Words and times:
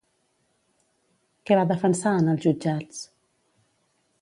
Què 1.49 1.59
va 1.59 1.67
defensar 1.73 2.15
en 2.23 2.33
els 2.33 2.47
jutjats? 2.47 3.05